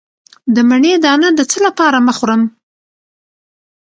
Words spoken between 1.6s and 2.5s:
لپاره مه خورم؟